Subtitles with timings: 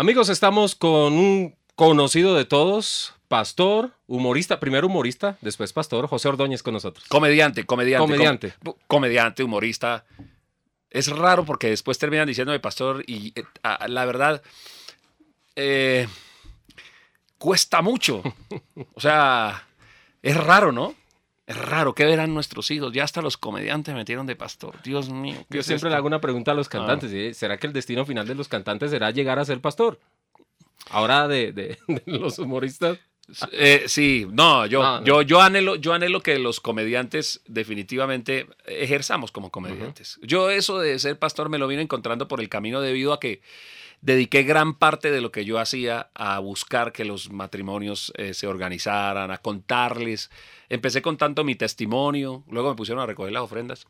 [0.00, 6.62] Amigos, estamos con un conocido de todos, pastor, humorista, primero humorista, después pastor, José Ordóñez
[6.62, 7.04] con nosotros.
[7.08, 8.06] Comediante, comediante.
[8.06, 8.54] Comediante.
[8.64, 10.06] com- comediante, humorista.
[10.88, 13.44] Es raro porque después terminan diciéndome pastor y eh,
[13.88, 14.40] la verdad
[15.54, 16.08] eh,
[17.36, 18.22] cuesta mucho.
[18.94, 19.68] O sea,
[20.22, 20.94] es raro, ¿no?
[21.50, 21.94] Es raro.
[21.96, 22.92] ¿Qué verán nuestros hijos?
[22.92, 24.80] Ya hasta los comediantes me metieron de pastor.
[24.84, 25.34] Dios mío.
[25.50, 25.88] ¿qué Yo es siempre esto?
[25.88, 27.10] le hago una pregunta a los cantantes.
[27.10, 27.34] ¿sí?
[27.34, 29.98] ¿Será que el destino final de los cantantes será llegar a ser pastor?
[30.90, 32.98] Ahora de, de- de los humoristas.
[33.52, 35.04] Eh, sí, no, yo, no.
[35.04, 40.18] yo, yo anhelo, yo anhelo que los comediantes definitivamente ejerzamos como comediantes.
[40.22, 43.40] Yo eso de ser pastor me lo vine encontrando por el camino debido a que
[44.02, 48.46] dediqué gran parte de lo que yo hacía a buscar que los matrimonios eh, se
[48.46, 50.30] organizaran, a contarles.
[50.68, 53.86] Empecé contando mi testimonio, luego me pusieron a recoger las ofrendas,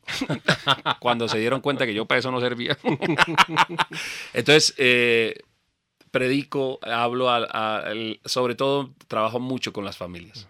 [0.99, 2.77] cuando se dieron cuenta que yo para eso no servía.
[4.33, 5.35] Entonces, eh,
[6.11, 7.83] predico, hablo, a-
[8.25, 10.47] sobre todo trabajo mucho con las familias.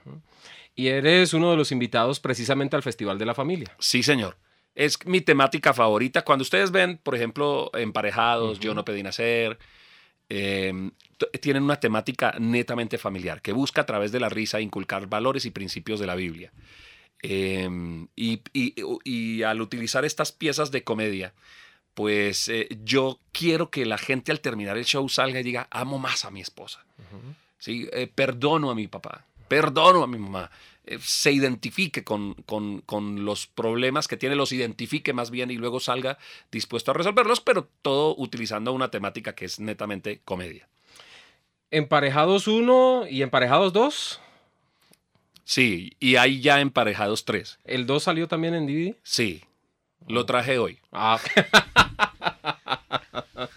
[0.76, 3.76] Y eres uno de los invitados precisamente al Festival de la Familia.
[3.80, 4.38] Sí, señor.
[4.76, 6.24] Es mi temática favorita.
[6.24, 9.60] Cuando ustedes ven, por ejemplo, Emparejados, Yo no pedí nacer,
[10.30, 15.08] eh, t- tienen una temática netamente familiar que busca a través de la risa inculcar
[15.08, 16.52] valores y principios de la Biblia.
[17.24, 17.70] Eh,
[18.16, 21.34] y, y- y al utilizar estas piezas de comedia,
[21.94, 26.00] pues eh, yo quiero que la gente al terminar el show salga y diga, amo
[26.00, 26.84] más a mi esposa.
[27.60, 27.88] ¿sí?
[27.92, 30.50] Eh, perdono a mi papá, perdono a mi mamá,
[31.00, 35.80] se identifique con, con- con los problemas que tiene, los identifique más bien y luego
[35.80, 36.18] salga
[36.52, 40.68] dispuesto a resolverlos, pero todo utilizando una temática que es netamente comedia.
[41.70, 44.20] Emparejados 1 y Emparejados 2.
[45.44, 47.60] Sí, y hay ya emparejados tres.
[47.66, 48.96] El 2 salió también en DVD.
[49.04, 49.44] Sí,
[50.08, 50.80] lo traje hoy.
[50.92, 51.20] Ah.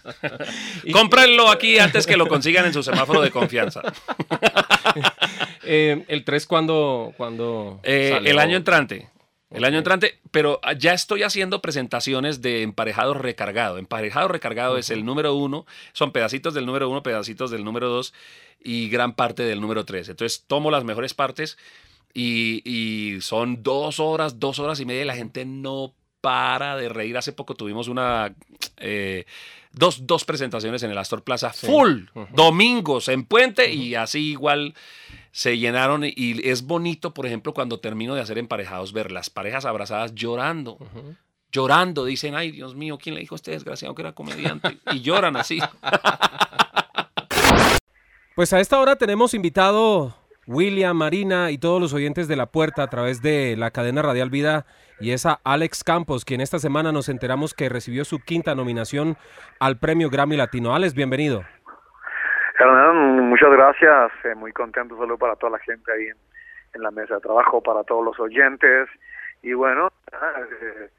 [0.85, 3.83] Y- Cómprenlo aquí antes que lo consigan en su semáforo de confianza.
[5.65, 9.09] eh, el 3 cuando, cuando Eh, el año entrante.
[9.51, 13.79] El año entrante, pero ya estoy haciendo presentaciones de emparejado recargado.
[13.79, 18.13] Emparejado recargado es el número uno, son pedacitos del número uno, pedacitos del número dos
[18.61, 20.09] y gran parte del número tres.
[20.09, 21.57] Entonces tomo las mejores partes
[22.13, 26.89] y, y son dos horas, dos horas y media y la gente no para de
[26.89, 27.17] reír.
[27.17, 28.35] Hace poco tuvimos una...
[28.79, 29.25] eh,
[29.77, 34.73] Dos, dos presentaciones en el Astor Plaza, full, domingos en Puente y así igual
[35.33, 39.65] se llenaron y es bonito, por ejemplo, cuando termino de hacer emparejados, ver las parejas
[39.65, 40.79] abrazadas llorando,
[41.51, 44.79] llorando, dicen, ay Dios mío, ¿quién le dijo a este desgraciado que era comediante?
[44.93, 45.59] Y lloran así.
[48.35, 50.17] Pues a esta hora tenemos invitado
[50.47, 54.31] William, Marina y todos los oyentes de La Puerta a través de la cadena Radial
[54.31, 54.67] Vida
[55.01, 59.17] y es a Alex Campos, quien esta semana nos enteramos que recibió su quinta nominación
[59.59, 60.75] al premio Grammy Latino.
[60.75, 61.45] Alex, bienvenido.
[62.59, 64.13] Hernán, muchas gracias.
[64.25, 66.17] Eh, muy contento solo para toda la gente ahí en,
[66.75, 68.89] en la mesa de trabajo, para todos los oyentes.
[69.43, 70.91] Y bueno, eh,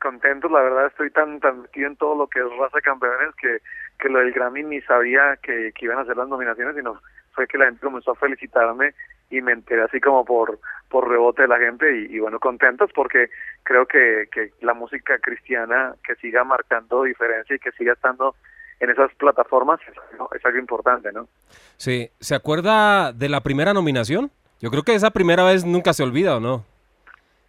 [0.00, 3.58] contentos, la verdad estoy tan, tan metido en todo lo que es Raza Campeones que,
[3.98, 7.00] que lo del Grammy ni sabía que, que iban a hacer las nominaciones, sino
[7.34, 8.94] fue que la gente comenzó a felicitarme
[9.30, 10.58] y me enteré así como por,
[10.88, 13.28] por rebote de la gente y, y bueno, contentos porque
[13.62, 18.34] creo que, que la música cristiana que siga marcando diferencia y que siga estando
[18.80, 21.28] en esas plataformas es algo, es algo importante, ¿no?
[21.76, 24.30] Sí, ¿se acuerda de la primera nominación?
[24.60, 26.64] Yo creo que esa primera vez nunca se olvida, ¿o no?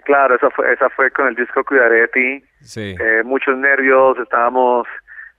[0.06, 2.96] Claro, esa fue, esa fue con el disco Cuidaré de ti, Sí.
[3.00, 4.88] eh, muchos nervios, estábamos,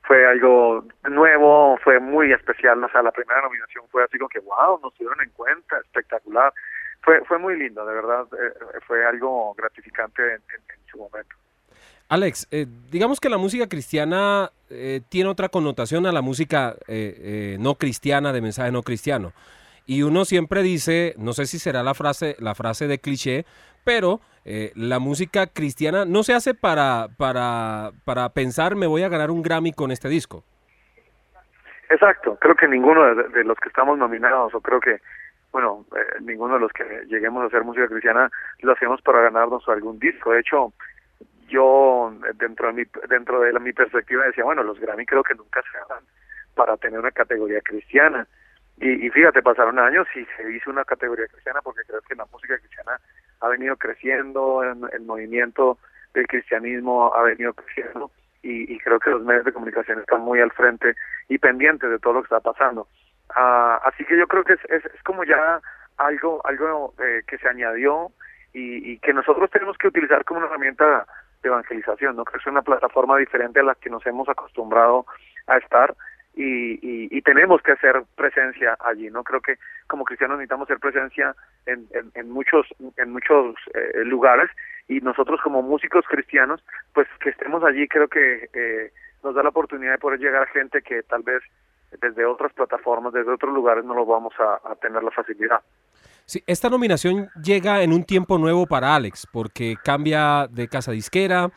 [0.07, 4.41] fue algo nuevo, fue muy especial, o sea, la primera nominación fue así como que,
[4.41, 6.53] wow, nos tuvieron en cuenta, espectacular,
[7.03, 10.41] fue fue muy lindo, de verdad, eh, fue algo gratificante en,
[10.91, 11.35] su momento.
[12.09, 17.15] Alex, eh, digamos que la música cristiana eh, tiene otra connotación a la música eh,
[17.19, 19.33] eh, no cristiana, de mensaje no cristiano.
[19.87, 23.47] Y uno siempre dice, no sé si será la frase, la frase de cliché,
[23.85, 29.09] pero eh, la música cristiana no se hace para, para, para pensar me voy a
[29.09, 30.45] ganar un Grammy con este disco.
[31.91, 35.01] Exacto, creo que ninguno de, los que estamos nominados, o creo que,
[35.51, 38.31] bueno, eh, ninguno de los que lleguemos a hacer música cristiana
[38.61, 40.31] lo hacemos para ganarnos algún disco.
[40.31, 40.73] De hecho,
[41.49, 45.25] yo eh, dentro de mi, dentro de la, mi perspectiva decía, bueno, los Grammy creo
[45.25, 46.05] que nunca se ganan
[46.55, 48.29] para tener una categoría cristiana.
[48.79, 52.59] Y, fíjate, pasaron años y se hizo una categoría cristiana porque creo que la música
[52.59, 53.01] cristiana
[53.41, 55.79] ha venido creciendo, el, movimiento
[56.13, 58.11] del cristianismo ha venido creciendo
[58.43, 60.95] y, creo que los medios de comunicación están muy al frente
[61.29, 62.87] y pendientes de todo lo que está pasando.
[63.35, 65.61] Ah, así que yo creo que es, es, es como ya
[65.97, 68.13] algo algo eh, que se añadió
[68.53, 71.07] y, y que nosotros tenemos que utilizar como una herramienta
[71.43, 72.25] de evangelización, ¿no?
[72.25, 75.07] Creo que es una plataforma diferente a la que nos hemos acostumbrado
[75.47, 75.95] a estar
[76.37, 79.57] y, y, tenemos que hacer presencia allí no creo que
[79.87, 81.35] como cristianos necesitamos hacer presencia
[81.65, 82.67] en, en, muchos
[82.99, 84.51] en muchos eh, lugares
[84.87, 86.63] y nosotros como músicos cristianos
[86.93, 88.93] pues que estemos allí creo que eh,
[89.25, 91.43] nos da la oportunidad de poder llegar a gente que tal vez
[92.03, 95.61] desde otras plataformas desde otros lugares no lo vamos a, a tener la facilidad
[96.29, 101.53] Sí, esta nominación llega en un tiempo nuevo para Alex, porque cambia de casa disquera.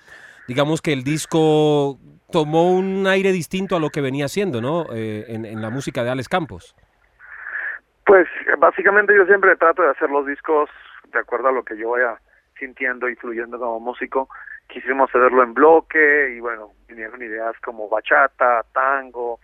[0.49, 1.99] Digamos que el disco
[2.31, 4.87] tomó un aire distinto a lo que venía siendo, ¿no?
[4.91, 6.75] Eh, en, la música de Alex Campos.
[8.03, 10.67] Pues básicamente yo siempre trato de hacer los discos
[11.13, 12.19] de acuerdo a lo que yo vaya
[12.57, 14.27] sintiendo y fluyendo como músico.
[14.67, 19.39] Quisimos hacerlo en bloque y bueno, vinieron ideas como bachata, tango,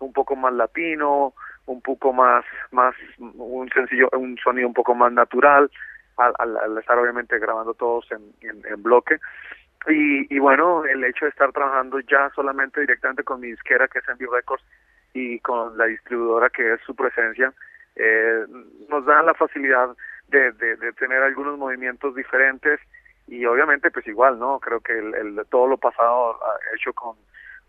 [0.00, 1.34] un poco más latino,
[1.66, 5.70] un poco más, más un sencillo, un sonido un poco más natural,
[6.16, 9.20] al, al, estar obviamente grabando todos en, en bloque.
[9.88, 14.00] Y, y bueno, el hecho de estar trabajando ya solamente directamente con mi disquera que
[14.00, 14.64] es Envy Records
[15.14, 17.52] y con la distribuidora que es su presencia,
[17.96, 18.44] eh,
[18.88, 19.96] nos da la facilidad
[20.28, 22.80] de, de, tener algunos movimientos diferentes
[23.26, 24.60] y obviamente pues igual, ¿no?
[24.60, 26.38] Creo que el, todo lo pasado
[26.76, 27.16] hecho con,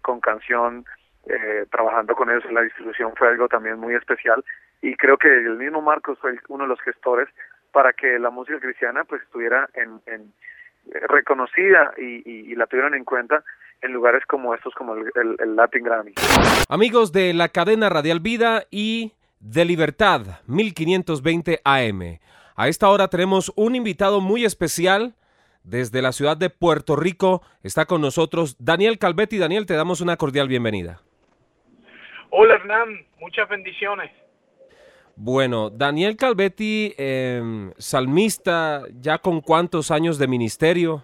[0.02, 0.86] con canción,
[1.26, 4.44] eh, trabajando con ellos en la distribución fue algo también muy especial
[4.82, 7.30] y creo que el mismo Marcos fue uno de los gestores
[7.72, 10.34] para que la música cristiana pues estuviera en, en
[11.08, 13.44] reconocida y, la tuvieron en cuenta
[13.82, 16.14] en lugares como estos, como el, el, Latin Grammy.
[16.68, 22.20] Amigos de la cadena Radial Vida y de Libertad 1520 AM.
[22.56, 25.14] A esta hora tenemos un invitado muy especial
[25.64, 27.42] desde la ciudad de Puerto Rico.
[27.64, 29.38] Está con nosotros Daniel Calvetti.
[29.38, 31.02] Daniel, te damos una cordial bienvenida.
[32.32, 34.12] Hola Hernán, muchas bendiciones.
[35.22, 41.04] Bueno, Daniel Calvetti, em, salmista, ¿ya con cuántos años de ministerio?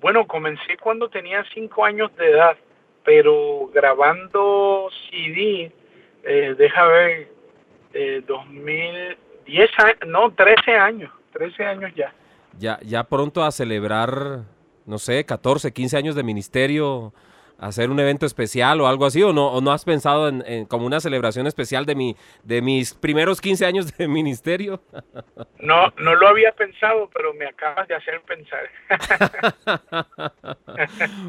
[0.00, 2.56] Bueno, comencé cuando tenía cinco años de edad,
[3.04, 5.70] pero grabando CD,
[6.24, 7.28] eh, deja ver,
[7.92, 9.70] eh, 2010,
[10.06, 12.14] no, 13 años, 13 años ya.
[12.58, 14.44] Ya, ya pronto a celebrar,
[14.86, 17.12] no sé, 14, 15 años de ministerio
[17.58, 19.22] hacer un evento especial o algo así?
[19.22, 22.94] ¿O no, o no has pensado en, como una celebración especial de, mi, de mis
[22.94, 24.80] primeros 15 años de ministerio?
[25.60, 28.70] No, no lo había pensado, pero me acabas de hacer pensar.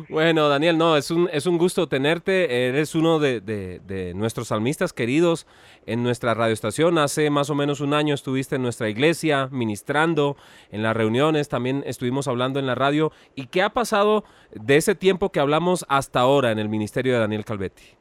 [0.10, 2.68] bueno, Daniel, no, es un, es un gusto tenerte.
[2.68, 5.48] Eres uno de, de, nuestros salmistas queridos
[5.88, 7.00] en nuestra radioestación.
[7.00, 10.38] Hace más o menos un año estuviste en nuestra iglesia ministrando
[10.72, 13.12] en las reuniones, también estuvimos hablando en la radio.
[13.34, 17.20] ¿Y qué ha pasado de ese tiempo que hablamos hasta ahora en el ministerio de
[17.20, 18.00] Daniel Calvetti?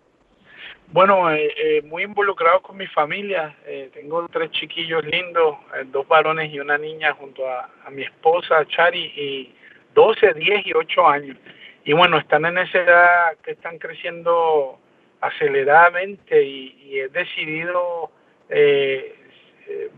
[0.91, 3.55] Bueno, eh, eh, muy involucrado con mi familia.
[3.67, 5.56] Eh, tengo tres chiquillos lindos,
[5.88, 9.55] dos varones y una niña junto a, mi esposa Chari, y
[9.94, 11.37] 12, 10 y 8 años.
[11.85, 14.79] Y bueno, están en esa edad que están creciendo
[15.21, 18.11] aceleradamente y, y he decidido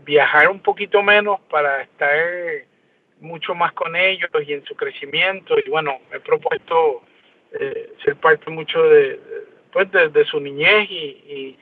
[0.03, 2.11] viajar un poquito menos para estar
[3.21, 5.55] mucho más con ellos y en su crecimiento.
[5.65, 7.03] Y bueno, he propuesto
[7.59, 9.19] eh, ser parte mucho de,
[9.71, 11.57] pues de, su niñez y,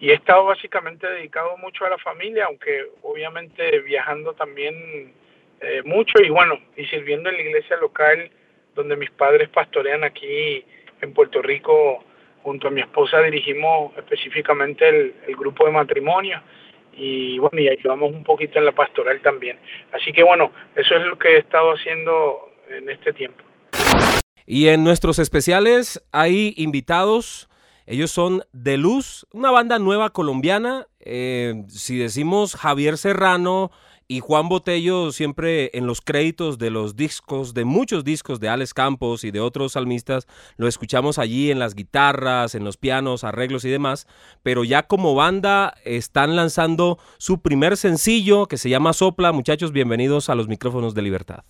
[0.00, 5.12] y, he estado básicamente dedicado mucho a la familia, aunque obviamente viajando también
[5.60, 8.30] eh, mucho y bueno, y sirviendo en la iglesia local
[8.74, 10.64] donde mis padres pastorean aquí
[11.00, 12.04] en Puerto Rico,
[12.42, 16.42] junto a mi esposa dirigimos específicamente el, el grupo de matrimonio
[16.94, 19.58] y bueno, y ayudamos un poquito en la pastoral también.
[19.92, 23.44] Así que bueno, eso es lo que he estado haciendo en este tiempo.
[24.52, 27.48] Y en nuestros especiales hay invitados.
[27.86, 30.88] Ellos son De Luz, una banda nueva colombiana.
[31.00, 33.70] Eh, si decimos Javier Serrano
[34.08, 38.74] y Juan Botello, siempre en los créditos de los discos, de muchos discos de Alex
[38.74, 40.26] Campos y de otros salmistas,
[40.58, 44.06] lo escuchamos allí en las guitarras, en los pianos, arreglos y demás.
[44.42, 49.32] Pero ya como banda están lanzando su primer sencillo que se llama Sopla.
[49.32, 51.42] Muchachos, bienvenidos a los micrófonos de libertad.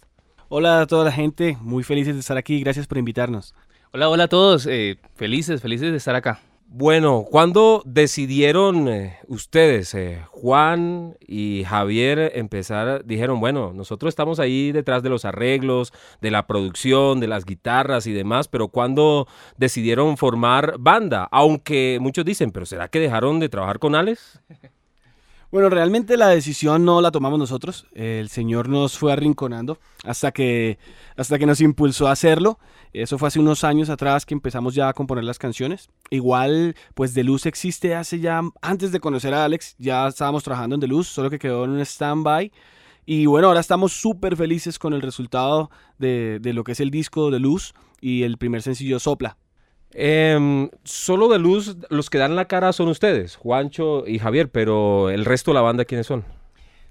[0.54, 3.54] Hola a toda la gente, muy felices de estar aquí, gracias por invitarnos.
[3.90, 6.42] Hola, hola a todos, eh, felices, felices de estar acá.
[6.66, 13.02] Bueno, ¿cuándo decidieron eh, ustedes, eh, Juan y Javier, empezar?
[13.06, 15.90] Dijeron, bueno, nosotros estamos ahí detrás de los arreglos,
[16.20, 21.26] de la producción, de las guitarras y demás, pero ¿cuándo decidieron formar banda?
[21.32, 24.38] Aunque muchos dicen, pero ¿será que dejaron de trabajar con Alex?
[25.52, 27.84] Bueno, realmente la decisión no la tomamos nosotros.
[27.92, 30.78] El Señor nos fue arrinconando hasta que,
[31.14, 32.58] hasta que nos impulsó a hacerlo.
[32.94, 35.90] Eso fue hace unos años atrás que empezamos ya a componer las canciones.
[36.08, 40.76] Igual, pues De Luz existe hace ya, antes de conocer a Alex, ya estábamos trabajando
[40.76, 42.50] en De Luz, solo que quedó en un stand-by.
[43.04, 46.90] Y bueno, ahora estamos súper felices con el resultado de, de lo que es el
[46.90, 49.36] disco de Luz y el primer sencillo Sopla.
[49.94, 55.10] Em, solo de luz, los que dan la cara son ustedes, Juancho y Javier, pero
[55.10, 56.24] el resto de la banda, ¿quiénes son?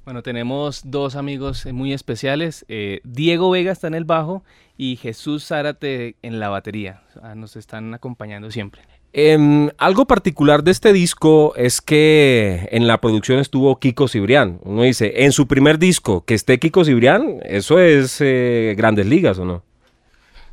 [0.03, 2.65] Bueno, tenemos dos amigos eh, muy especiales.
[2.67, 4.43] eh, Diego Vega está en el bajo
[4.77, 7.03] y Jesús Zárate en la batería.
[7.35, 8.81] Nos están acompañando siempre.
[9.13, 14.59] Em, algo particular de este disco es que en la producción estuvo Kiko Cibrián.
[14.63, 19.37] Uno dice, en su primer disco, que esté Kiko Cibrián, eso es eh, grandes ligas,
[19.37, 19.63] ¿o no?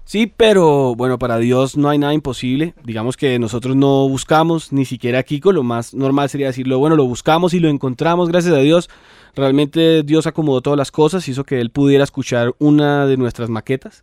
[0.08, 2.72] Sí, pero bueno, para Dios no hay nada imposible.
[2.82, 5.52] Digamos que nosotros no buscamos ni siquiera a Kiko.
[5.52, 8.88] Lo más normal sería decirlo, bueno, lo buscamos y lo encontramos, gracias a Dios.
[9.36, 14.02] Realmente Dios acomodó todas las cosas, hizo que él pudiera escuchar una de nuestras maquetas.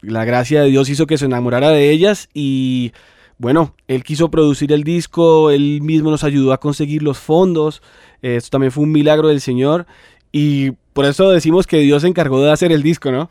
[0.00, 2.90] La gracia de Dios hizo que se enamorara de ellas y
[3.38, 7.82] bueno, él quiso producir el disco, él mismo nos ayudó a conseguir los fondos.
[8.20, 9.86] Esto también fue un milagro del Señor
[10.32, 13.28] y por eso decimos que Dios se encargó de hacer el disco, ¿no?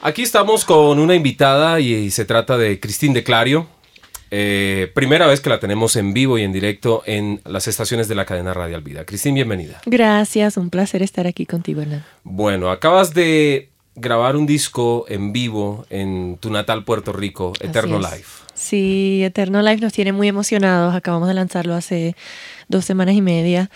[0.00, 3.66] Aquí estamos con una invitada y, y se trata de Cristín de Clario.
[4.30, 8.14] Eh, primera vez que la tenemos en vivo y en directo en las estaciones de
[8.14, 9.04] la cadena Radial Vida.
[9.04, 9.80] Cristín, bienvenida.
[9.86, 12.04] Gracias, un placer estar aquí contigo, Hernán.
[12.22, 17.98] Bueno, acabas de grabar un disco en vivo en tu natal Puerto Rico, Eterno.
[17.98, 18.44] Life.
[18.54, 20.94] Sí, Eterno Life nos tiene muy emocionados.
[20.94, 22.14] Acabamos de lanzarlo hace
[22.68, 23.70] dos semanas y media.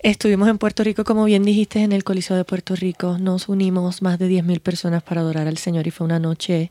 [0.00, 3.18] Estuvimos en Puerto Rico, como bien dijiste, en el Coliseo de Puerto Rico.
[3.18, 6.70] Nos unimos más de 10.000 personas para adorar al Señor y fue una noche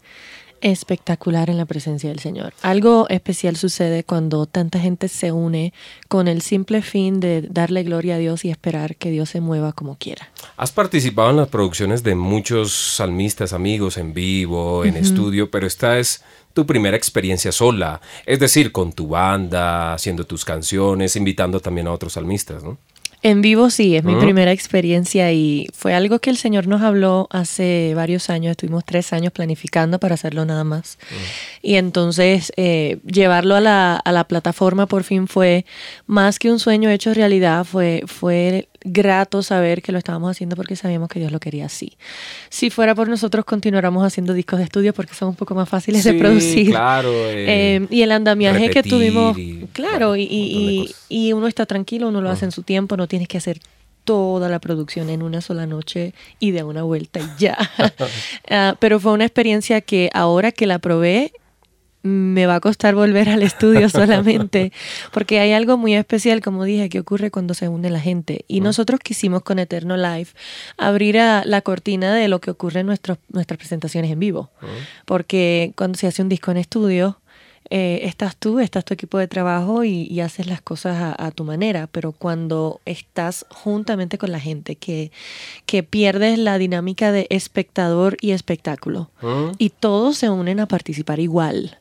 [0.62, 2.53] espectacular en la presencia del Señor.
[2.62, 5.74] Algo especial sucede cuando tanta gente se une
[6.07, 9.74] con el simple fin de darle gloria a Dios y esperar que Dios se mueva
[9.74, 10.31] como quiera.
[10.55, 16.00] Has participado en las producciones de muchos salmistas amigos en vivo, en estudio, pero esta
[16.00, 21.88] es tu primera experiencia sola, es decir, con tu banda, haciendo tus canciones, invitando también
[21.88, 22.79] a otros salmistas, ¿no?
[23.27, 27.27] En vivo sí, es mi primera experiencia y fue algo que el Señor nos habló
[27.29, 30.98] hace varios años, estuvimos tres años planificando para hacerlo nada más.
[31.62, 35.65] Y entonces eh, llevarlo a la, a la plataforma por fin fue
[36.05, 40.75] más que un sueño hecho realidad, fue, fue grato saber que lo estábamos haciendo porque
[40.75, 41.98] sabíamos que Dios lo quería así.
[42.50, 46.03] Si fuera por nosotros, continuáramos haciendo discos de estudio porque son un poco más fáciles
[46.03, 46.69] de producir.
[46.69, 47.10] claro.
[47.12, 52.29] eh, Eh, y el andamiaje que tuvimos, y- claro, y uno está tranquilo, uno lo
[52.29, 52.48] hace Ah.
[52.48, 53.60] en su tiempo, no tienes que hacer
[54.03, 57.57] toda la producción en una sola noche y de una vuelta y ya.
[58.50, 61.34] Ah, pero fue una experiencia que ahora que la probé,
[62.03, 64.71] me va a costar volver al estudio solamente,
[65.11, 68.45] porque hay algo muy especial, como dije, que ocurre cuando se une la gente.
[68.47, 70.35] Y nosotros quisimos con Eterno Life
[70.77, 74.49] abrir a la cortina de lo que ocurre en nuestros, nuestras presentaciones en vivo,
[75.05, 77.19] porque cuando se hace un disco en estudio,
[77.69, 81.31] eh, estás tú, estás tu equipo de trabajo y, y haces las cosas a, a
[81.31, 85.11] tu manera, pero cuando estás juntamente con la gente, que,
[85.65, 89.51] que pierdes la dinámica de espectador y espectáculo, ¿Mm?
[89.57, 91.79] y todos se unen a participar igual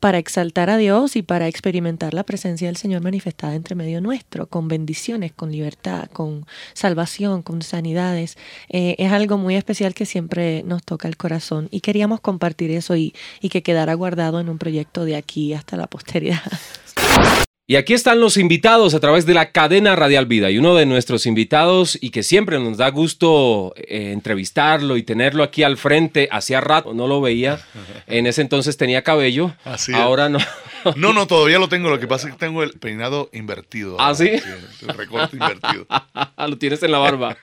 [0.00, 4.46] para exaltar a Dios y para experimentar la presencia del Señor manifestada entre medio nuestro,
[4.46, 8.36] con bendiciones, con libertad, con salvación, con sanidades.
[8.68, 12.96] Eh, es algo muy especial que siempre nos toca el corazón y queríamos compartir eso
[12.96, 16.42] y, y que quedara guardado en un proyecto de aquí hasta la posteridad.
[17.70, 20.50] Y aquí están los invitados a través de la cadena Radial Vida.
[20.50, 25.42] Y uno de nuestros invitados, y que siempre nos da gusto eh, entrevistarlo y tenerlo
[25.42, 27.60] aquí al frente, hacía rato no lo veía.
[28.06, 29.54] En ese entonces tenía cabello.
[29.66, 29.92] Así.
[29.92, 30.38] Ahora no.
[30.96, 31.90] No, no, todavía lo tengo.
[31.90, 33.96] Lo que pasa es que tengo el peinado invertido.
[33.98, 34.30] ¿Ah, sí?
[34.30, 35.86] El recorte invertido.
[36.38, 37.36] lo tienes en la barba.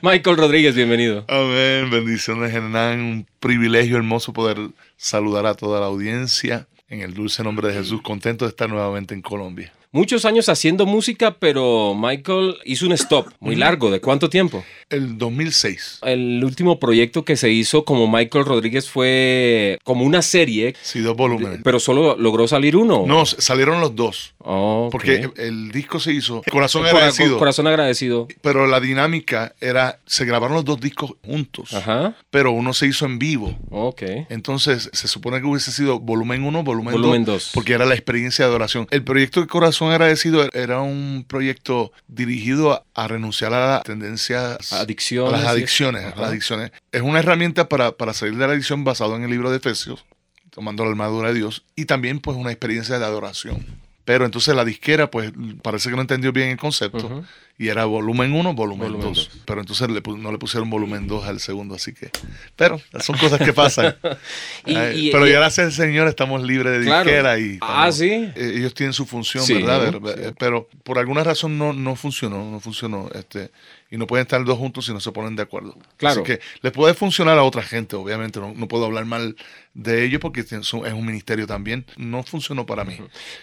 [0.00, 1.26] Michael Rodríguez, bienvenido.
[1.28, 1.90] Amén.
[1.90, 3.00] Bendiciones, Hernán.
[3.00, 4.56] Un privilegio hermoso poder
[4.96, 6.66] saludar a toda la audiencia.
[6.90, 9.72] En el dulce nombre de Jesús, contento de estar nuevamente en Colombia.
[9.90, 13.90] Muchos años haciendo música, pero Michael hizo un stop muy largo.
[13.90, 14.62] ¿De cuánto tiempo?
[14.90, 16.00] El 2006.
[16.02, 21.16] El último proyecto que se hizo como Michael Rodríguez fue como una serie, Sí, dos
[21.16, 21.60] volúmenes.
[21.64, 23.04] pero solo logró salir uno.
[23.06, 24.34] No, salieron los dos.
[24.38, 24.88] Oh.
[24.92, 27.38] Porque el disco se hizo Corazón Cora- Agradecido.
[27.38, 28.28] Corazón agradecido.
[28.42, 32.14] Pero la dinámica era, se grabaron los dos discos juntos, Ajá.
[32.30, 33.56] pero uno se hizo en vivo.
[33.70, 34.02] Ok.
[34.28, 37.50] Entonces, se supone que hubiese sido volumen 1, volumen 2, Volumen dos.
[37.54, 38.86] porque era la experiencia de adoración.
[38.90, 44.72] El proyecto de Corazón Agradecido era un proyecto dirigido a, a renunciar a las tendencias,
[44.72, 45.34] Adicciones.
[45.34, 46.04] a las adicciones.
[46.04, 46.72] a las adicciones.
[46.92, 50.04] Es una herramienta para, para salir de la adicción basado en el libro de Efesios,
[50.50, 53.64] tomando la armadura de Dios, y también pues una experiencia de adoración.
[54.04, 55.32] Pero entonces la disquera, pues
[55.62, 57.24] parece que no entendió bien el concepto.
[57.60, 59.16] Y era volumen 1, volumen Volumen 2.
[59.16, 59.40] dos.
[59.44, 62.08] Pero entonces le no le pusieron volumen 2 al segundo, así que.
[62.54, 63.96] Pero son cosas que pasan.
[64.64, 67.04] Y- Ay, y- pero y- gracias al Señor estamos libres de Claro.
[67.10, 67.58] disquera y.
[67.60, 68.10] Ah, sí.
[68.10, 69.90] eh, ellos tienen su función, Sí, ¿verdad?
[69.92, 69.98] sí.
[70.18, 73.08] Eh, Pero por alguna razón no, no funcionó, no funcionó.
[73.14, 73.50] Este,
[73.90, 75.74] y no pueden estar dos juntos si no se ponen de acuerdo.
[75.96, 76.20] Claro.
[76.22, 78.38] Así que les puede funcionar a otra gente, obviamente.
[78.38, 79.34] No, no puedo hablar mal
[79.72, 81.86] de ellos porque es un ministerio también.
[81.96, 82.98] No funcionó para mí.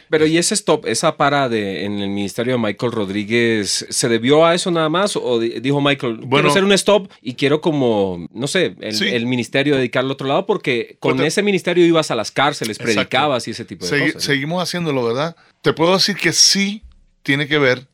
[0.10, 4.46] Pero ¿y ese stop, esa para de, en el ministerio de Michael Rodríguez, ¿se debió
[4.46, 5.16] a eso nada más?
[5.16, 9.76] ¿O dijo Michael, bueno, quiero hacer un stop y quiero como, no sé, el, ministerio
[9.76, 10.46] dedicarlo al otro lado?
[10.46, 14.24] Porque con ese ministerio ibas a las cárceles, predicabas y ese tipo de cosas.
[14.24, 15.36] Seguimos haciéndolo, ¿verdad?
[15.62, 16.84] Te puedo decir que sí
[17.24, 17.88] tiene que ver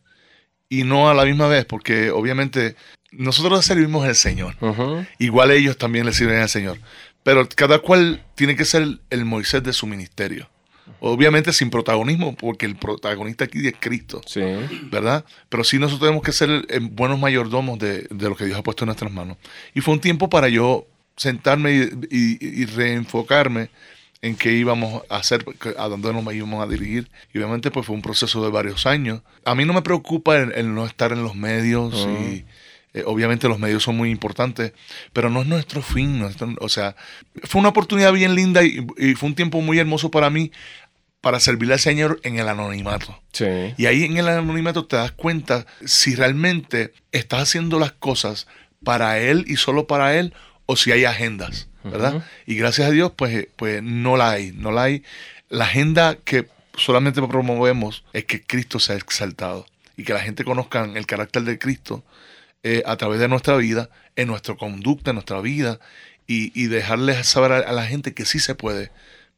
[0.67, 2.75] y no a la misma vez, porque obviamente
[3.11, 4.55] nosotros servimos al Señor.
[5.17, 6.77] Igual ellos también le sirven al Señor.
[7.23, 10.49] Pero cada cual tiene que ser el Moisés de su ministerio.
[11.03, 14.21] Obviamente sin protagonismo, porque el protagonista aquí es Cristo.
[14.27, 14.41] Sí.
[14.91, 15.25] ¿Verdad?
[15.49, 18.87] Pero sí nosotros tenemos que ser buenos mayordomos de, lo que Dios ha puesto en
[18.87, 19.37] nuestras manos.
[19.73, 20.85] Y fue un tiempo para yo
[21.17, 23.69] sentarme y, reenfocarme
[24.21, 25.43] en qué íbamos a hacer,
[25.75, 27.09] a dónde nos íbamos a dirigir.
[27.33, 29.21] Y obviamente pues fue un proceso de varios años.
[29.43, 32.45] A mí no me preocupa el, no estar en los medios y
[32.93, 34.73] eh, obviamente los medios son muy importantes,
[35.13, 36.21] pero no es nuestro fin.
[36.59, 36.95] o sea,
[37.43, 40.51] fue una oportunidad bien linda y, fue un tiempo muy hermoso para mí
[41.21, 43.21] para servirle al Señor en el anonimato.
[43.77, 48.47] Y ahí en el anonimato te das cuenta si realmente estás haciendo las cosas
[48.83, 50.33] para Él y solo para Él
[50.65, 52.25] o si hay agendas, ¿verdad?
[52.45, 55.03] Y gracias a Dios, pues, pues no la hay, no la hay.
[55.49, 59.65] La agenda que solamente promovemos es que Cristo sea exaltado
[59.97, 62.03] y que la gente conozca el carácter de Cristo
[62.63, 65.79] eh, a través de nuestra vida, en nuestra conducta, en nuestra vida,
[66.25, 68.91] y, y dejarles saber a, la gente que sí se puede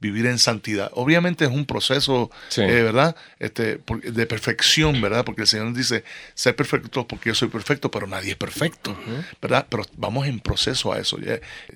[0.03, 0.91] vivir en santidad.
[0.93, 3.15] Obviamente es un proceso, eh, ¿verdad?
[3.39, 5.23] Este, de perfección, ¿verdad?
[5.23, 8.95] Porque el Señor dice, ser perfecto porque yo soy perfecto, pero nadie es perfecto,
[9.41, 9.65] ¿verdad?
[9.69, 11.17] Pero vamos en proceso a eso.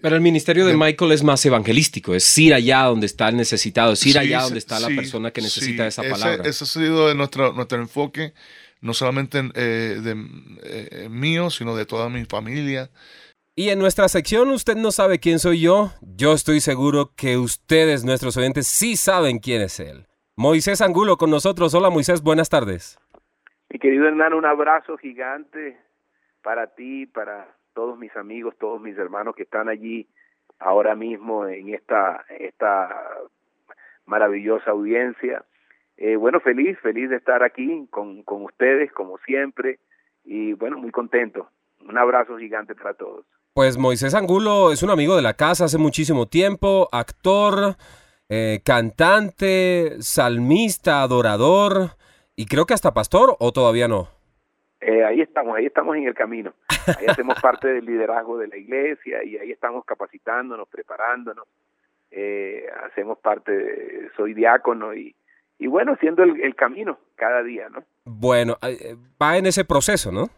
[0.01, 3.93] Pero el ministerio de, Michael es más evangelístico, es ir allá donde está el necesitado,
[3.93, 6.41] es ir allá donde está la persona que necesita esa palabra.
[6.41, 8.33] Ese, ese ha sido nuestro, nuestro enfoque
[8.81, 10.15] no solamente eh, de,
[10.63, 12.89] eh, mío, sino de toda mi familia.
[13.59, 18.05] Y en nuestra sección Usted no sabe quién soy yo, yo estoy seguro que ustedes,
[18.05, 20.05] nuestros oyentes, sí saben quién es él.
[20.35, 21.73] Moisés Angulo con nosotros.
[21.73, 22.99] Hola Moisés, buenas tardes.
[23.71, 25.75] Mi querido hermano, un abrazo gigante
[26.43, 30.07] para ti, para todos mis amigos, todos mis hermanos que están allí
[30.59, 32.89] ahora mismo en esta, esta
[34.05, 35.43] maravillosa audiencia.
[35.97, 39.79] Eh, bueno, feliz, feliz de estar aquí con, con ustedes, como siempre,
[40.23, 41.49] y bueno, muy contento.
[41.81, 43.25] Un abrazo gigante para todos.
[43.57, 47.75] Pues Moisés Angulo es un amigo de la casa hace muchísimo tiempo, actor,
[48.29, 51.97] eh, cantante, salmista, adorador
[52.35, 54.09] y creo que hasta pastor o todavía no.
[54.79, 56.53] Eh, ahí estamos, ahí estamos en el camino.
[56.69, 61.47] Ahí hacemos parte del liderazgo de la iglesia y ahí estamos capacitándonos, preparándonos.
[62.85, 65.15] hacemos parte, de, soy diácono y,
[65.57, 67.83] y bueno, siendo el, camino cada día, ¿no?
[68.05, 70.29] Bueno, eh, va en ese proceso, ¿no?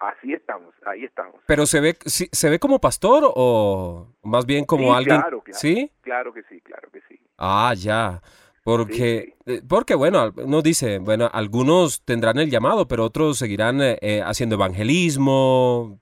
[0.00, 1.36] Así estamos, ahí estamos.
[1.46, 5.20] Pero se ve, se ve como pastor o más bien como alguien.
[5.20, 5.58] Claro, claro.
[5.58, 5.92] ¿Sí?
[6.00, 7.20] Claro que sí, claro que sí.
[7.36, 8.20] Ah, ya.
[8.64, 14.22] Porque, eh, porque bueno, uno dice, bueno, algunos tendrán el llamado, pero otros seguirán eh,
[14.24, 15.98] haciendo evangelismo.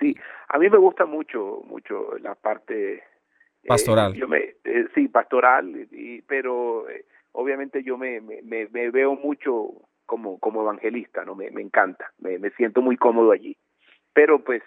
[0.00, 0.16] Sí,
[0.48, 3.02] a mí me gusta mucho, mucho la parte
[3.66, 4.14] pastoral.
[4.14, 4.54] yo me,
[4.94, 6.86] sí, pastoral, y, pero
[7.32, 9.72] obviamente yo me, me, veo mucho
[10.06, 11.34] como, como evangelista, ¿no?
[11.34, 13.56] Me, me encanta, me, me siento muy cómodo allí.
[14.12, 14.62] Pero pues,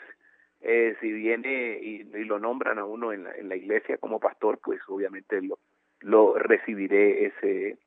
[0.61, 4.59] eh, si viene y, lo nombran a uno en la, en la iglesia como pastor,
[4.63, 5.59] pues obviamente lo,
[6.01, 7.77] lo recibiré ese,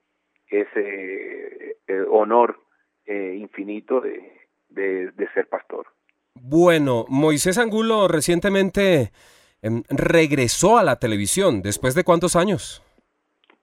[0.48, 2.60] ese eh, honor
[3.06, 4.32] eh, infinito de,
[4.68, 5.86] de, de ser pastor.
[6.34, 9.12] Bueno, Moisés Angulo recientemente
[9.62, 11.60] em, regresó a la televisión.
[11.62, 12.82] ¿Después de cuántos años?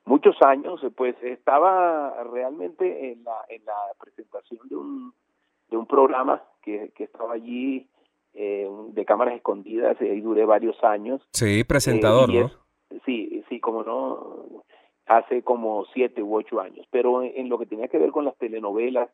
[0.08, 5.14] Muchos años, pues estaba realmente en la, en la presentación de un,
[5.70, 7.90] de un programa que, que estaba allí
[8.34, 11.22] eh, de cámaras escondidas, y ahí duré varios años.
[11.32, 12.52] Sí, presentador, eh, ¿no?
[13.06, 14.64] sí, sí, como no,
[15.08, 18.38] hace como siete u ocho años, pero en, lo que tenía que ver con las
[18.38, 19.10] telenovelas,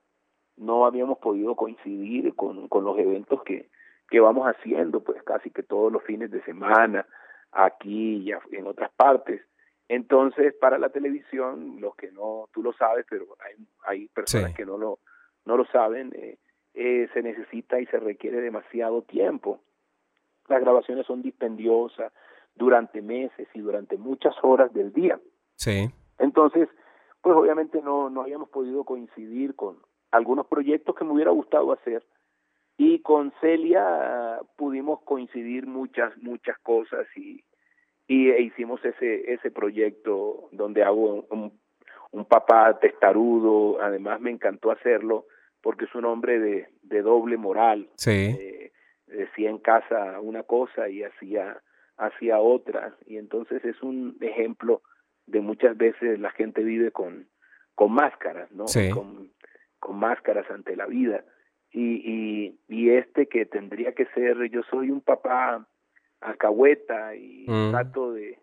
[0.58, 3.70] no habíamos podido coincidir con, con los eventos que,
[4.10, 7.08] que vamos haciendo, pues casi que todos los fines de semana,
[7.52, 9.42] aquí y en otras partes.
[9.90, 14.66] Entonces, para la televisión, los que no, tú lo sabes, pero hay, hay personas que
[14.66, 15.00] no lo,
[15.46, 16.38] no lo saben, eh,
[16.74, 19.60] eh, se necesita y se requiere demasiado tiempo.
[20.48, 22.12] Las grabaciones son dispendiosas
[22.56, 25.20] durante meses y durante muchas horas del día.
[25.56, 25.90] Sí.
[26.20, 26.70] Entonces,
[27.22, 29.78] pues obviamente no, no habíamos podido coincidir con
[30.12, 32.04] algunos proyectos que me hubiera gustado hacer
[32.78, 37.44] y con Celia pudimos coincidir muchas, muchas cosas y,
[38.08, 41.60] y e hicimos ese ese proyecto donde hago un,
[42.12, 45.26] un, papá testarudo además me encantó hacerlo
[45.62, 48.36] porque es un hombre de, de doble moral sí.
[48.40, 48.72] eh,
[49.08, 51.62] decía en casa una cosa y hacía
[51.98, 54.82] hacia otra y entonces es un ejemplo
[55.26, 57.28] de muchas veces la gente vive con,
[57.76, 58.68] con máscaras, ¿no?
[58.68, 58.90] Sí.
[58.90, 59.32] Con,
[59.80, 61.24] con máscaras ante la vida.
[61.72, 65.68] Y, y, y este que tendría que ser, yo soy un papá
[66.24, 67.72] alcahueta y Mm.
[67.72, 68.40] trato de,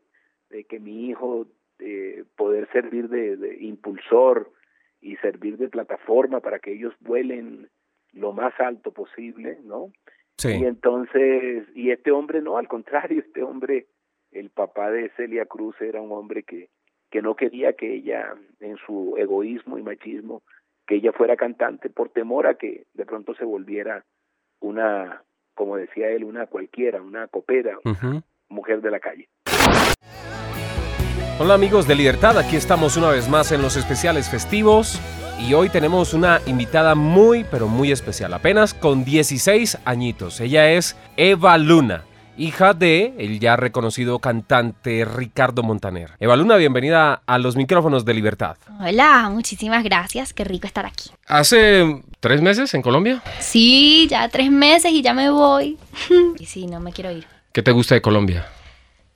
[0.50, 1.46] de que mi hijo
[1.78, 4.52] eh, poder servir de, de impulsor
[5.00, 7.68] y servir de plataforma para que ellos vuelen
[8.12, 9.86] lo más alto posible, ¿no?
[9.86, 10.52] Y Sí.
[10.64, 13.86] entonces, y este hombre no, al contrario, este hombre,
[14.30, 16.68] el papá de Celia Cruz era un hombre que,
[17.10, 20.42] que no quería que ella, en su egoísmo y machismo,
[20.86, 24.04] que ella fuera cantante por temor a que de pronto se volviera
[24.60, 25.22] una,
[25.60, 27.76] como decía él, una cualquiera, una copera,
[28.48, 29.28] mujer de la calle.
[31.38, 34.98] Hola amigos de Libertad, aquí estamos una vez más en los especiales festivos
[35.38, 40.40] y hoy tenemos una invitada muy pero muy especial, apenas con 16 añitos.
[40.40, 42.04] Ella es Eva Luna,
[42.38, 46.12] hija de el ya reconocido cantante Ricardo Montaner.
[46.20, 48.56] Eva Luna, bienvenida a los micrófonos de Libertad.
[48.80, 51.10] Hola, muchísimas gracias, qué rico estar aquí.
[51.26, 53.22] ¿Hace tres meses en Colombia?
[53.40, 55.78] Sí, ya tres meses y ya me voy.
[56.38, 57.26] Y sí, no me quiero ir.
[57.52, 58.46] ¿Qué te gusta de Colombia?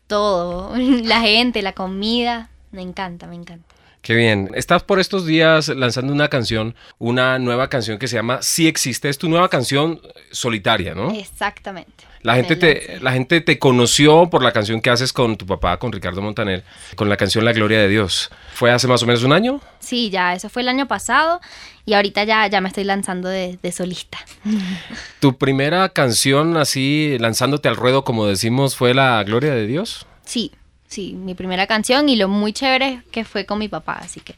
[0.06, 3.74] Todo, la gente, la comida, me encanta, me encanta.
[4.02, 4.50] Qué bien.
[4.54, 9.08] Estás por estos días lanzando una canción, una nueva canción que se llama Sí existe.
[9.08, 9.98] Es tu nueva canción
[10.30, 11.10] solitaria, ¿no?
[11.10, 12.04] Exactamente.
[12.24, 15.76] La gente, te, la gente te conoció por la canción que haces con tu papá,
[15.76, 16.64] con Ricardo Montaner,
[16.96, 18.30] con la canción La Gloria de Dios.
[18.54, 19.60] ¿Fue hace más o menos un año?
[19.78, 21.42] Sí, ya, eso fue el año pasado
[21.84, 24.16] y ahorita ya, ya me estoy lanzando de, de solista.
[25.20, 30.06] ¿Tu primera canción así, lanzándote al ruedo, como decimos, fue La Gloria de Dios?
[30.24, 30.50] Sí,
[30.88, 34.34] sí, mi primera canción y lo muy chévere que fue con mi papá, así que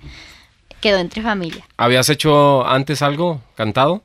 [0.81, 1.65] quedó entre familia.
[1.77, 4.03] ¿Habías hecho antes algo, cantado?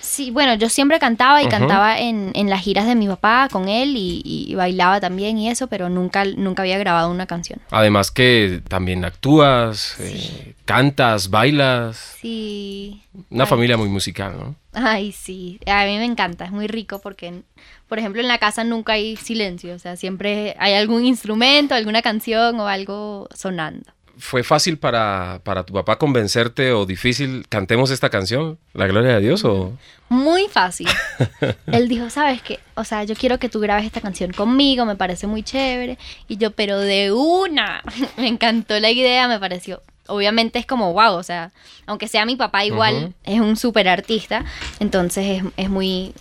[0.00, 3.68] Sí, bueno, yo siempre cantaba y cantaba en, en las giras de mi papá con
[3.68, 7.60] él y, y bailaba también y eso, pero nunca, nunca había grabado una canción.
[7.70, 12.16] Además que también actúas, eh, cantas, bailas.
[12.20, 13.02] Sí.
[13.30, 13.50] Una Ay.
[13.50, 14.54] familia muy musical, ¿no?
[14.72, 15.58] Ay, sí.
[15.66, 17.42] A mí me encanta, es muy rico porque,
[17.88, 22.02] por ejemplo, en la casa nunca hay silencio, o sea, siempre hay algún instrumento, alguna
[22.02, 23.92] canción o algo sonando.
[24.20, 27.46] ¿Fue fácil para, para tu papá convencerte o difícil?
[27.48, 29.44] ¿Cantemos esta canción, La Gloria de Dios?
[29.44, 29.72] O...
[30.10, 30.88] Muy fácil.
[31.66, 32.60] Él dijo, ¿sabes qué?
[32.74, 35.98] O sea, yo quiero que tú grabes esta canción conmigo, me parece muy chévere.
[36.28, 37.82] Y yo, pero de una.
[38.18, 39.82] me encantó la idea, me pareció.
[40.06, 41.52] Obviamente es como, wow, o sea,
[41.86, 44.44] aunque sea mi papá igual, es un súper artista,
[44.80, 46.12] entonces es, es muy,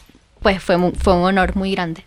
[0.41, 2.05] pues fue, fue un honor muy grande.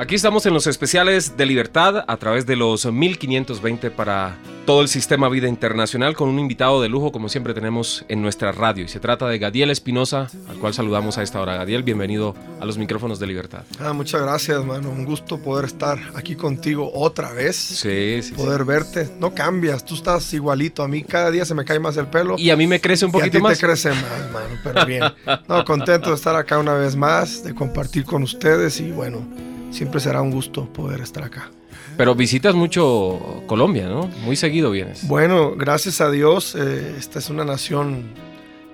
[0.00, 4.88] Aquí estamos en los especiales de Libertad a través de los 1520 para todo el
[4.88, 8.88] sistema Vida Internacional con un invitado de lujo como siempre tenemos en nuestra radio y
[8.88, 11.54] se trata de Gadiel Espinosa al cual saludamos a esta hora.
[11.56, 13.64] Gadiel, bienvenido a los micrófonos de Libertad.
[13.78, 14.88] Ah, muchas gracias, mano.
[14.88, 17.56] Un gusto poder estar aquí contigo otra vez.
[17.56, 18.32] Sí, sí, sí.
[18.32, 19.06] Poder verte.
[19.20, 20.82] No cambias, tú estás igualito.
[20.82, 22.36] A mí cada día se me cae más el pelo.
[22.38, 23.58] Y a mí me crece un y a poquito ti más.
[23.58, 24.58] te crece más, mano.
[24.64, 25.04] Pero bien.
[25.46, 29.28] No, contento de estar acá una vez más, de compartir con ustedes y bueno,
[29.70, 31.50] siempre será un gusto poder estar acá.
[31.96, 34.06] Pero visitas mucho Colombia, ¿no?
[34.24, 35.06] Muy seguido vienes.
[35.06, 38.04] Bueno, gracias a Dios, eh, esta es una nación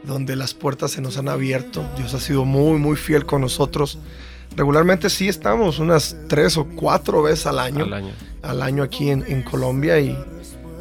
[0.05, 1.85] donde las puertas se nos han abierto.
[1.97, 3.99] Dios ha sido muy, muy fiel con nosotros.
[4.57, 8.13] Regularmente sí estamos unas tres o cuatro veces al año, Al año.
[8.43, 10.17] al año aquí en, en Colombia y,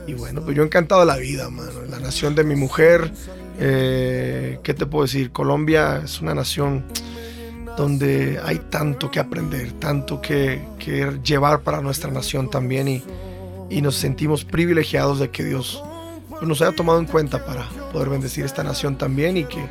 [0.07, 1.71] y bueno, pues yo encantado de la vida, mano.
[1.89, 3.11] La nación de mi mujer,
[3.59, 5.31] eh, ¿qué te puedo decir?
[5.31, 6.85] Colombia es una nación
[7.77, 13.03] donde hay tanto que aprender, tanto que, que llevar para nuestra nación también y,
[13.69, 15.83] y nos sentimos privilegiados de que Dios
[16.41, 19.65] nos haya tomado en cuenta para poder bendecir esta nación también y que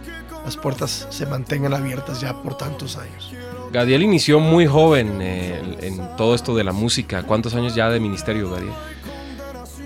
[0.44, 3.32] las puertas se mantengan abiertas ya por tantos años.
[3.72, 7.24] Gadiel inició muy joven eh, en todo esto de la música.
[7.24, 8.70] ¿Cuántos años ya de ministerio, Gadiel?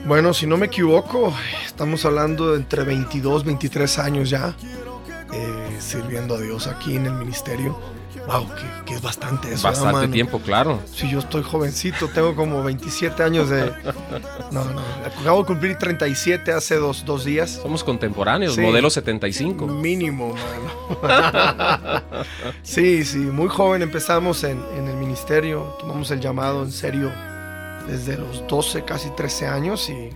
[0.07, 1.33] Bueno, si no me equivoco,
[1.65, 4.55] estamos hablando de entre 22, 23 años ya
[5.89, 7.79] sirviendo a Dios aquí en el ministerio.
[8.27, 9.69] Wow, que, que es bastante eso.
[9.69, 10.81] ¿verdad, Bastante tiempo, claro.
[10.93, 13.73] Si yo estoy jovencito, tengo como 27 años de...
[14.51, 17.61] No, no, acabo de cumplir 37 hace dos, dos días.
[17.63, 18.61] Somos contemporáneos, Sí.
[18.61, 19.67] modelo 75.
[19.67, 20.35] Mínimo,
[21.03, 22.03] mano.
[22.63, 27.11] sí, sí, muy joven empezamos en, en el ministerio, tomamos el llamado en serio
[27.87, 30.11] desde los 12, casi 13 años y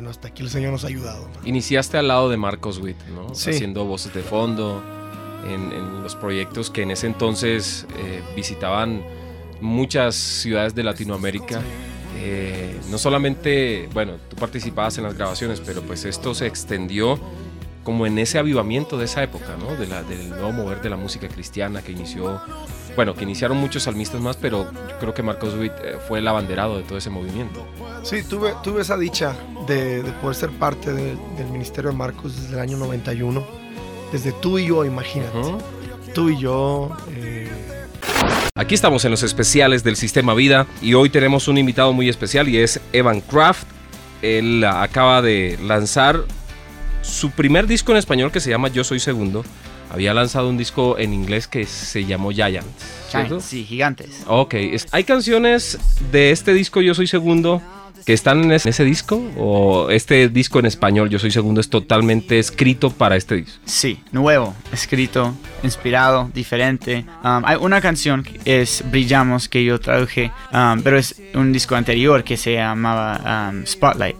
[0.00, 1.28] bueno, hasta aquí el Señor nos ha ayudado.
[1.44, 3.34] Iniciaste al lado de Marcos Witt, ¿no?
[3.34, 3.50] Sí.
[3.50, 4.82] Haciendo voces de fondo
[5.46, 9.02] en, en los proyectos que en ese entonces eh, visitaban
[9.60, 11.60] muchas ciudades de Latinoamérica.
[12.16, 17.20] Eh, no solamente, bueno, tú participabas en las grabaciones, pero pues esto se extendió
[17.84, 19.74] como en ese avivamiento de esa época, ¿no?
[19.76, 22.40] De la, del nuevo mover de la música cristiana que inició,
[22.96, 26.28] bueno, que iniciaron muchos salmistas más, pero yo creo que Marcos Witt eh, fue el
[26.28, 27.66] abanderado de todo ese movimiento.
[28.02, 29.34] Sí, tuve, tuve esa dicha
[29.66, 33.46] de, de poder ser parte de- del ministerio de Marcos desde el año 91,
[34.12, 35.38] desde tú y yo, imagínate.
[35.38, 35.58] Ujú.
[36.14, 37.48] Tú y yo, eh,
[38.56, 42.48] Aquí estamos en los especiales del Sistema Vida y hoy tenemos un invitado muy especial
[42.48, 43.66] y es Evan Kraft.
[44.20, 46.24] Él acaba de lanzar
[47.02, 49.44] su primer disco en español que se llama Yo Soy Segundo.
[49.90, 52.66] Había lanzado un disco en inglés que se llamó Giant.
[53.10, 53.40] ¿cierto?
[53.40, 54.22] Sí, gigantes.
[54.26, 54.54] Ok,
[54.92, 55.78] ¿hay canciones
[56.12, 57.60] de este disco Yo Soy Segundo
[58.06, 59.22] que están en ese, disco?
[59.36, 63.58] ¿O este disco en español Yo Soy Segundo es totalmente escrito para este disco?
[63.64, 67.04] Sí, nuevo, escrito, inspirado, diferente.
[67.22, 71.74] Um, hay una canción que es Brillamos que yo traduje, um, pero es un disco
[71.74, 74.16] anterior que se llamaba um, Spotlight,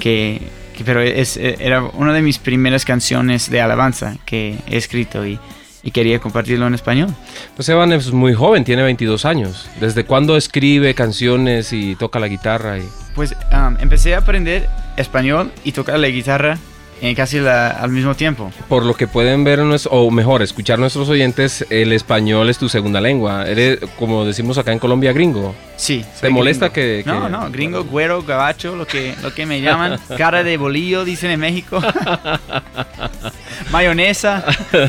[0.00, 0.40] que,
[0.76, 5.38] que- pero es, era una de mis primeras canciones de alabanza que he escrito y,
[5.82, 7.14] y quería compartirlo en español.
[7.56, 9.68] Pues Evan es muy joven, tiene 22 años.
[9.80, 12.78] ¿Desde cuándo escribe canciones y toca la guitarra?
[12.78, 12.82] Y...
[13.14, 16.58] Pues um, empecé a aprender español y tocar la guitarra
[17.02, 18.50] eh, casi la- al mismo tiempo.
[18.68, 23.00] Por lo que pueden ver, o mejor, escuchar nuestros oyentes, el español es tu segunda
[23.00, 23.46] lengua.
[23.46, 25.54] Eres, como decimos acá en Colombia, gringo.
[25.76, 26.04] Sí.
[26.20, 26.74] ¿Te molesta gringo.
[26.74, 29.98] que, No, que- no, gringo, güero, gabacho, lo que, lo que me llaman.
[30.16, 31.80] Cara de bolillo, dicen en México.
[33.70, 34.44] Mayonesa.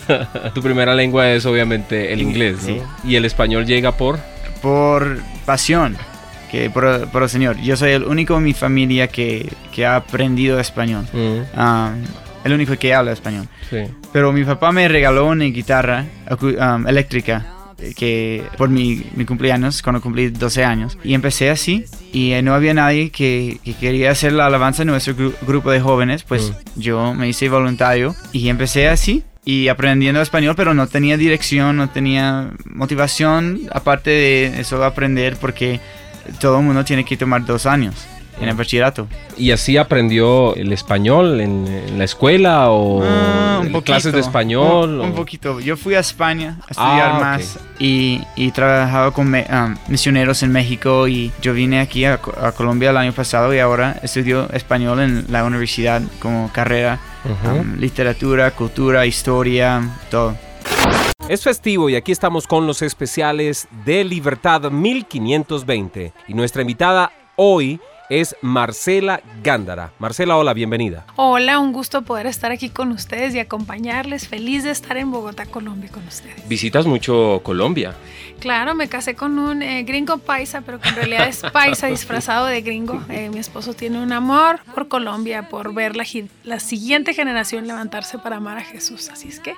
[0.53, 2.67] tu primera lengua es obviamente el inglés, ¿no?
[2.67, 2.81] Sí.
[3.03, 4.19] Y el español llega por...
[4.61, 5.97] Por pasión,
[6.51, 7.57] que por, por el Señor.
[7.61, 11.05] Yo soy el único en mi familia que, que ha aprendido español.
[11.13, 11.91] Mm, Ah,
[12.43, 13.47] el único que habla español.
[13.69, 13.79] sí.
[14.13, 16.05] Pero mi papá me regaló una guitarra
[16.41, 17.45] um, eléctrica
[17.77, 20.97] eh, que por mi, mi cumpleaños, cuando cumplí 12 años.
[21.03, 24.87] Y empecé así y eh, no había nadie que, que quería hacer la alabanza en
[24.87, 26.23] nuestro gru- grupo de jóvenes.
[26.23, 29.23] Pues yo me hice voluntario y empecé así.
[29.45, 35.79] Y aprendiendo español, pero no tenía dirección, no tenía motivación, aparte de solo aprender, porque
[36.39, 37.95] todo el mundo tiene que tomar dos años
[38.39, 39.07] en el bachillerato.
[39.35, 44.19] ¿Y así aprendió el español en, en la escuela o Ah, un poquito, clases de
[44.19, 44.99] español?
[45.01, 45.59] Un, poquito.
[45.59, 47.21] Yo fui a España a estudiar Ah, ok.
[47.21, 52.17] más y, y trabajaba con me- um, misioneros en México y yo vine aquí a,
[52.19, 56.99] Co- a Colombia el año pasado y ahora estudio español en la universidad como carrera,
[57.25, 60.35] um, literatura, cultura, historia, todo.
[61.29, 66.13] Es festivo y aquí estamos con los especiales de Libertad 1520.
[66.29, 69.91] Y nuestra invitada hoy es Marcela Gándara.
[69.99, 71.05] Marcela, hola, bienvenida.
[71.17, 74.27] Hola, un gusto poder estar aquí con ustedes y acompañarles.
[74.27, 76.47] Feliz de estar en Bogotá, Colombia con ustedes.
[76.47, 77.93] Visitas mucho Colombia.
[78.39, 82.45] Claro, me casé con un eh, gringo paisa, pero que en realidad es paisa disfrazado
[82.45, 83.01] de gringo.
[83.09, 86.05] Eh, mi esposo tiene un amor por Colombia, por ver la,
[86.43, 89.09] la siguiente generación levantarse para amar a Jesús.
[89.09, 89.55] Así es que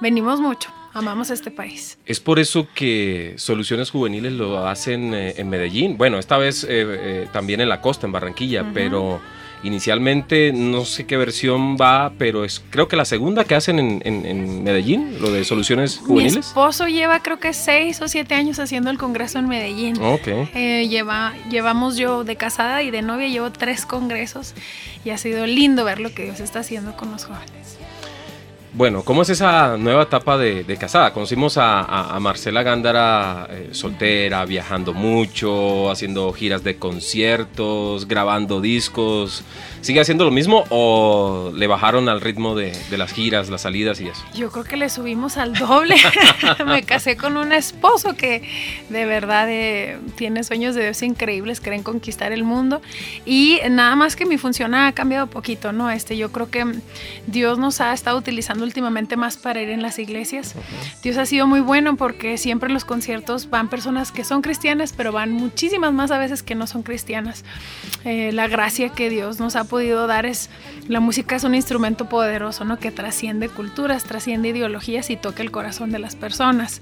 [0.00, 1.98] venimos mucho, amamos este país.
[2.06, 5.96] Es por eso que Soluciones Juveniles lo hacen eh, en Medellín.
[5.96, 8.70] Bueno, esta vez eh, eh, también en la costa, en Barranquilla, Ujú.
[8.74, 9.20] pero
[9.62, 14.02] inicialmente no sé qué versión va, pero es creo que la segunda que hacen en,
[14.04, 16.46] en- en Medellín, lo de Soluciones Mi Juveniles.
[16.46, 20.00] esposo lleva creo que seis o siete años haciendo el congreso en Medellín.
[20.02, 20.26] Ok.
[20.54, 24.54] Eh, lleva, llevamos yo de casada y de novia llevo tres congresos
[25.04, 27.76] y ha sido lindo ver lo que Dios está haciendo con los jóvenes.
[28.72, 31.12] Bueno, ¿cómo es esa nueva etapa de, casada?
[31.12, 39.42] Conocimos a, Marcela Gándara eh, soltera, viajando mucho, haciendo giras de conciertos, grabando discos.
[39.80, 44.00] ¿Sigue haciendo lo mismo o le bajaron al ritmo de, de las giras, las salidas
[44.00, 44.22] y eso?
[44.34, 45.96] Yo creo que le subimos al doble.
[46.66, 48.42] Me casé con un esposo que
[48.88, 52.82] de verdad eh, tiene sueños de Dios increíbles, creen conquistar el mundo
[53.24, 55.90] y nada más que mi función ha cambiado poquito, ¿no?
[55.90, 56.66] Este, yo creo que
[57.26, 60.54] Dios nos ha estado utilizando últimamente más para ir en las iglesias.
[61.02, 64.92] Dios ha sido muy bueno porque siempre en los conciertos van personas que son cristianas,
[64.96, 67.44] pero van muchísimas más a veces que no son cristianas.
[68.04, 70.50] Eh, la gracia que Dios nos ha podido dar es,
[70.88, 72.78] la música es un instrumento poderoso, ¿no?
[72.78, 76.80] Que trasciende culturas, trasciende ideologías y toca el corazón de las personas.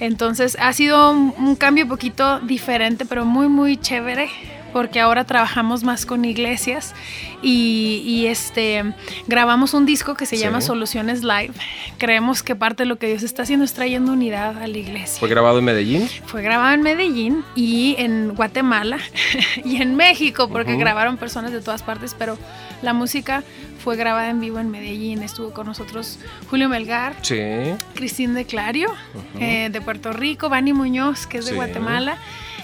[0.00, 4.28] Entonces ha sido un, un cambio poquito diferente, pero muy, muy chévere
[4.72, 6.94] porque ahora trabajamos más con iglesias
[7.42, 8.84] y, y, este
[9.26, 10.42] grabamos un disco que se Sí.
[10.42, 11.52] llama Soluciones Live.
[11.98, 15.18] Creemos que parte de lo que Dios está haciendo es trayendo unidad a la iglesia.
[15.20, 16.08] ¿Fue grabado en Medellín?
[16.26, 18.98] Fue grabado en Medellín y en Guatemala
[19.64, 20.80] y en México, porque Ujú.
[20.80, 22.36] grabaron personas de todas partes, pero
[22.82, 23.42] la música
[23.82, 25.22] fue grabada en vivo en Medellín.
[25.22, 26.18] Estuvo con nosotros
[26.50, 27.38] Julio Melgar, Sí.
[27.94, 28.92] Cristín de Clario,
[29.40, 31.56] eh, de Puerto Rico, Bani Muñoz, que es de Sí.
[31.56, 32.18] Guatemala,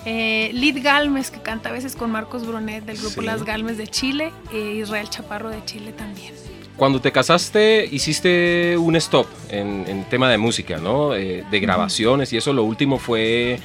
[0.05, 3.27] eh, Lid Galmes, que canta a veces con Marcos Brunet del grupo Sí.
[3.27, 6.33] Las Galmes de Chile, e Israel Chaparro de Chile también.
[6.77, 11.15] cuando te casaste hiciste un stop en, en tema de música, ¿no?
[11.15, 12.53] Eh, de grabaciones y eso.
[12.53, 13.61] Lo último fue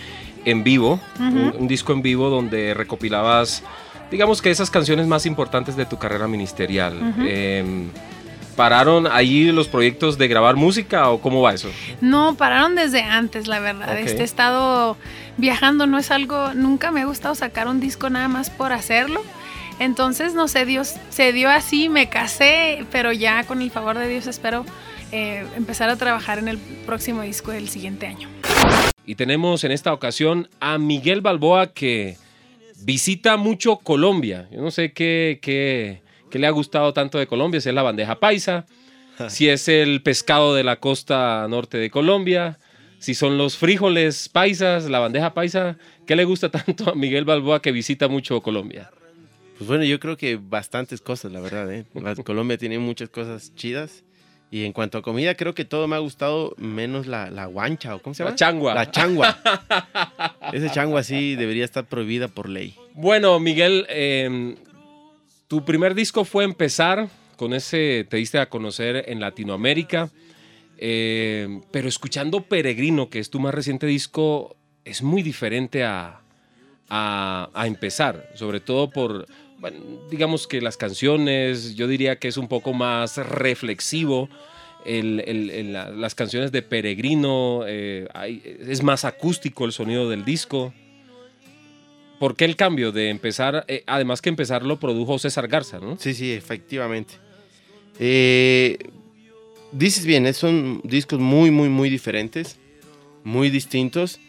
[0.45, 3.63] en vivo, un, un disco en vivo donde recopilabas,
[4.11, 6.93] digamos que esas canciones más importantes de tu carrera ministerial.
[8.59, 11.69] ¿Pararon ahí los proyectos de grabar música o cómo va eso?
[12.01, 13.97] No, pararon desde antes, la verdad.
[13.97, 14.97] Este he estado
[15.37, 19.23] viajando, no es algo, nunca me ha gustado sacar un disco nada más por hacerlo.
[19.79, 24.09] Entonces, no sé, Dios se dio así, me casé, pero ya con el favor de
[24.09, 24.65] Dios espero
[25.13, 28.27] eh, empezar a trabajar en el próximo disco del siguiente año.
[29.05, 32.17] Y tenemos en esta ocasión a Miguel Balboa que
[32.81, 34.49] visita mucho Colombia.
[34.51, 37.83] Yo no sé qué, qué, qué le ha gustado tanto de Colombia, si es la
[37.83, 38.65] bandeja paisa,
[39.27, 42.59] si es el pescado de la costa norte de Colombia,
[42.99, 45.77] si son los frijoles paisas, la bandeja paisa.
[46.05, 48.89] ¿Qué le gusta tanto a Miguel Balboa que visita mucho Colombia?
[49.57, 51.71] Pues bueno, yo creo que bastantes cosas, la verdad.
[51.73, 51.85] ¿eh?
[51.93, 54.03] La- Colombia tiene muchas cosas chidas.
[54.51, 57.93] Y en cuanto a comida, creo que todo me ha gustado, menos la, la guancha,
[57.95, 58.35] ¿o cómo se La llama?
[58.35, 58.73] changua.
[58.73, 59.37] La changua.
[60.51, 62.73] Ese changua sí debería estar prohibida por ley.
[62.95, 64.55] Bueno, Miguel, eh,
[65.49, 70.11] tu primer disco fue Empezar, con ese te diste a conocer en Latinoamérica,
[70.77, 76.21] eh, pero escuchando Peregrino, que es tu más reciente disco, es muy diferente a,
[76.87, 79.25] a- Empezar, sobre todo por,
[80.11, 84.29] digamos que las canciones, yo diría que es un poco más reflexivo.
[84.85, 88.07] las canciones de Peregrino, eh,
[88.67, 90.73] es más acústico el sonido del disco.
[92.19, 93.65] ¿Por qué el cambio de empezar?
[93.67, 95.97] eh, además que empezar lo produjo César Garza, ¿no?
[95.97, 97.13] Sí, sí, efectivamente.
[97.99, 98.77] Eh,
[99.71, 102.57] dices bien, eh, son discos muy, muy, muy diferentes,
[103.23, 104.19] muy distintos.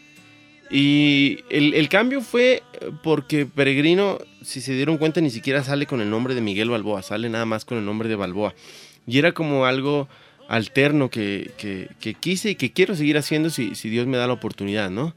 [0.69, 2.63] Y el, el cambio fue
[3.03, 7.01] porque Peregrino, si se dieron cuenta, ni siquiera sale con el nombre de Miguel Balboa,
[7.01, 8.53] sale nada más con el nombre de Balboa.
[9.05, 10.07] Y era como algo
[10.47, 14.27] alterno que, que- que quise y que quiero seguir haciendo si, si Dios me da
[14.27, 15.13] la oportunidad, ¿no?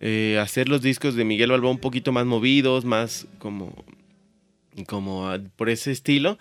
[0.00, 3.84] Eh, hacer los discos de Miguel Balboa un poquito más movidos, más como
[4.86, 6.38] como ah, por ese estilo.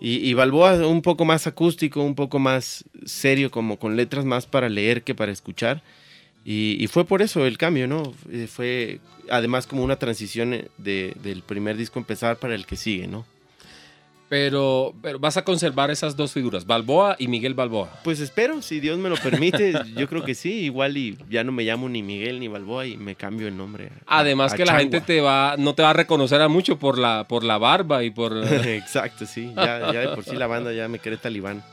[0.00, 4.46] y, y Balboa un poco más acústico, un poco más serio, como con letras más
[4.46, 5.82] para leer que para escuchar.
[6.44, 8.02] Y, y fue por eso el cambio, ¿no?
[8.30, 12.76] Eh, fue además como una transición eh, de- del primer disco empezar para el que
[12.76, 13.26] sigue, ¿no?
[14.30, 17.90] Pero, pero vas a conservar esas dos figuras, Balboa y Miguel Balboa.
[18.04, 21.50] Pues espero, si Dios me lo permite, yo creo que sí, igual y ya no
[21.50, 23.90] me llamo ni Miguel ni Balboa y me cambio el nombre.
[24.06, 26.78] a- Además a que la gente te va, no te va a reconocer a mucho
[26.78, 28.32] por la, por la barba y por...
[28.64, 31.64] Exacto, sí, ya, ya de por sí la banda ya me cree talibán.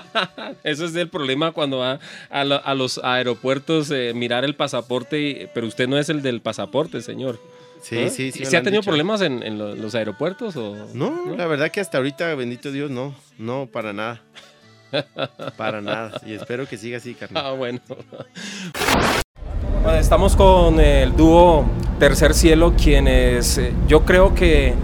[0.64, 5.48] Eso es el problema cuando va a, lo- a los aeropuertos eh, mirar el pasaporte,
[5.54, 7.38] pero usted no es el del pasaporte, señor.
[7.82, 8.10] Sí, ¿Eh?
[8.10, 8.90] sí, sí, ¿Y me se ha tenido dicho.
[8.90, 10.56] problemas en, en lo- los aeropuertos?
[10.56, 10.86] O?
[10.94, 14.22] No, la verdad que hasta ahorita, bendito Dios, no, no, para nada.
[15.56, 16.20] Para nada.
[16.26, 17.42] Y espero que siga así, carnal.
[17.46, 17.80] Ah, bueno.
[19.82, 21.64] Bueno, estamos con el dúo
[21.98, 24.74] Tercer Cielo, quienes eh, yo creo que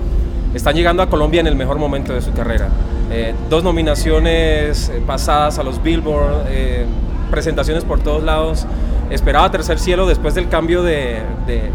[0.55, 2.69] están llegando a Colombia en el mejor momento de su carrera.
[3.13, 6.85] Eh, dos nominaciones eh, pasadas a los Billboard, eh,
[7.31, 8.67] presentaciones por todos lados.
[9.11, 11.71] Esperaba Tercer Cielo después del cambio de, de-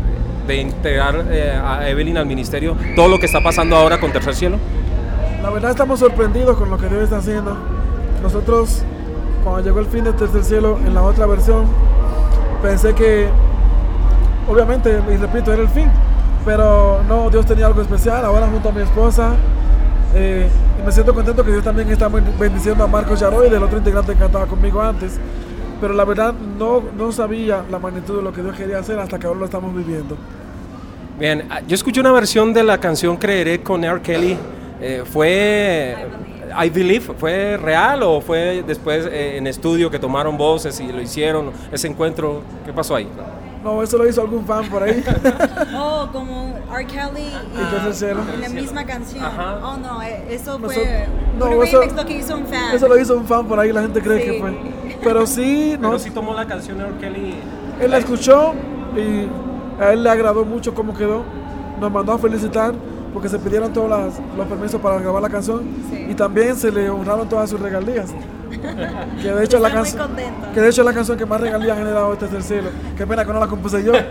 [0.47, 2.75] de integrar eh, a Evelyn al ministerio.
[2.95, 4.57] Todo lo que está pasando ahora con Tercer Cielo.
[5.41, 7.57] La verdad estamos sorprendidos con lo que Dios está haciendo.
[8.21, 8.83] Nosotros,
[9.43, 11.65] cuando llegó el fin de Tercer Cielo en la otra versión,
[12.61, 13.27] pensé que,
[14.47, 15.89] obviamente, y repito, era el fin.
[16.45, 18.23] Pero no, Dios tenía algo especial.
[18.25, 19.31] Ahora junto a mi esposa,
[20.15, 20.47] eh,
[20.85, 24.25] me siento contento que Dios también está bendiciendo a Marcos Yaroy, del otro integrante que
[24.25, 25.19] estaba conmigo antes.
[25.81, 29.19] Pero la verdad no, no sabía la magnitud de lo que Dios quería hacer hasta
[29.19, 30.15] que ahora lo estamos viviendo.
[31.19, 34.01] Bien, ah, yo escuché una versión de la canción Creeré con R.
[34.01, 34.37] Kelly.
[34.81, 35.95] Eh, ¿Fue
[36.63, 37.13] I Believe?
[37.17, 41.51] ¿Fue real o fue después eh, en estudio que tomaron voces y lo hicieron?
[41.71, 43.07] Ese encuentro, ¿qué pasó ahí?
[43.63, 45.01] No, eso lo hizo algún fan por ahí.
[45.75, 46.85] Oh, como R.
[46.85, 48.21] Kelly y, Y Tercer Cielo.
[48.33, 49.23] en la misma canción.
[49.63, 51.07] Oh, no, eh, eso Eso- fue
[51.39, 52.75] no, un eso- remix lo que hizo un fan.
[52.75, 54.31] Eso lo hizo un fan por ahí, la gente cree Sí.
[54.31, 54.53] que fue.
[55.03, 55.89] Pero sí, no.
[55.89, 56.91] Pero sí tomó la canción R.
[56.99, 57.35] Kelly.
[57.81, 58.53] Él la escuchó
[58.95, 59.27] y
[59.81, 61.23] a él le agradó mucho cómo quedó.
[61.79, 62.73] Nos mandó a felicitar
[63.13, 65.61] porque se pidieron todos las- los permisos para grabar la canción
[66.09, 68.13] y también se le honraron todas sus regalías.
[69.21, 69.69] que de hecho la
[70.53, 72.69] que de hecho es la canción que más regalías ha generado este tercer cielo.
[72.95, 73.91] Qué pena que no la compuse yo.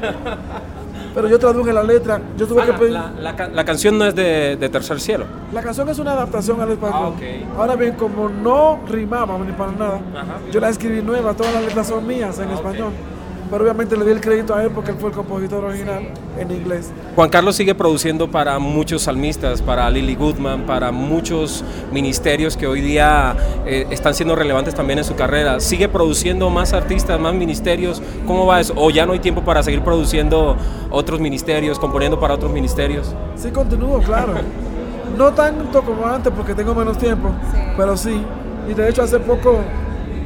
[1.14, 2.20] Pero yo traduje la letra.
[2.38, 2.92] Yo tuve Ah, que pedir.
[2.92, 5.24] la- la ca- la canción no es de, de Tercer Cielo.
[5.52, 7.14] La canción es una adaptación al español.
[7.20, 10.36] Ah, Ahora bien, como no rimaba ni para nada, Ajá.
[10.50, 12.92] yo la escribí nueva, todas las letras son mías en español.
[13.52, 16.50] Pero obviamente le di el crédito a él porque él fue el compositor original en
[16.50, 16.90] inglés.
[17.14, 22.80] Juan Carlos sigue produciendo para muchos salmistas, para Lily Goodman, para muchos ministerios que hoy
[22.80, 23.36] día
[23.66, 25.60] eh, están siendo relevantes también en su carrera.
[25.60, 28.00] ¿Sigue produciendo más artistas, más ministerios?
[28.26, 28.72] ¿Cómo va eso?
[28.74, 30.56] ¿O ya no hay tiempo para seguir produciendo
[30.90, 33.14] otros ministerios, componiendo para otros ministerios?
[33.36, 34.32] Sí, continúo, claro.
[35.18, 37.28] No tanto como antes porque tengo menos tiempo,
[37.76, 38.18] pero sí.
[38.66, 39.58] Y de hecho hace poco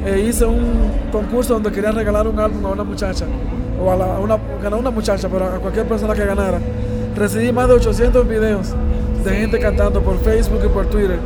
[0.07, 3.25] eh, hice un concurso donde quería regalar un álbum a una muchacha,
[3.81, 6.59] o a, la, a una, ganar una muchacha, pero a cualquier persona que ganara.
[7.15, 8.73] Recibí más de 800 videos
[9.23, 11.19] de gente cantando por Facebook y por Twitter.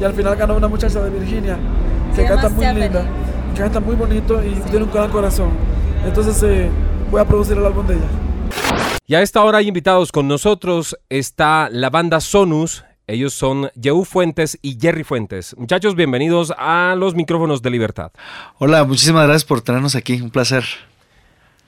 [0.00, 1.56] Y al final ganó una muchacha de Virginia
[2.14, 2.84] que Se canta muy Stephanie.
[2.84, 3.04] linda,
[3.54, 5.50] que canta muy bonito y tiene un gran corazón.
[6.04, 6.68] Entonces eh,
[7.10, 8.04] voy a producir el álbum de ella.
[9.06, 10.96] Y a esta hora hay invitados con nosotros.
[11.08, 12.84] Está la banda Sonus.
[13.12, 15.54] Ellos son Yehu Fuentes y Jerry Fuentes.
[15.58, 18.10] Muchachos, bienvenidos a los micrófonos de libertad.
[18.56, 20.64] Hola, muchísimas gracias por tenernos aquí, un placer.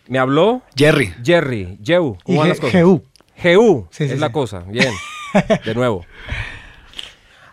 [0.09, 0.63] ¿Me habló?
[0.75, 1.13] Jerry.
[1.23, 2.17] Jerry, Yehu.
[2.21, 2.73] Y ¿Cómo van las cosas?
[2.73, 3.05] Jehú.
[3.37, 4.61] Jehú, Sí, sí, es la cosa.
[4.71, 4.95] Bien,
[5.67, 6.07] de nuevo.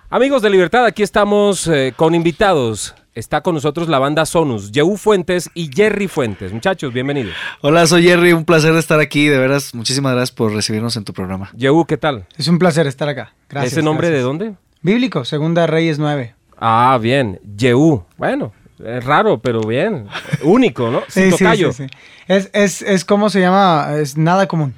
[0.09, 2.95] Amigos de Libertad, aquí estamos eh, con invitados.
[3.13, 6.53] Está con nosotros la banda Sonus, Yehu Fuentes y Jerry Fuentes.
[6.53, 7.33] Muchachos, bienvenidos.
[7.59, 11.11] Hola, soy Jerry, un placer estar aquí, de veras, muchísimas gracias por recibirnos en tu
[11.11, 11.51] programa.
[11.57, 12.25] Yehu, ¿qué tal?
[12.37, 13.33] Es un placer estar acá.
[13.51, 13.73] Gracias.
[13.73, 14.19] ¿Ese nombre gracias.
[14.19, 14.53] de dónde?
[14.81, 16.33] Bíblico, Segunda Reyes 9.
[16.57, 17.39] Ah, bien.
[17.57, 18.03] Yehu.
[18.17, 18.51] Bueno,
[18.83, 20.07] es raro, pero bien.
[20.43, 21.01] Único, ¿no?
[21.07, 21.71] Sin Sí, tocayo.
[21.73, 21.89] sí, sí.
[22.27, 24.73] Es, es, es como se llama, es nada común.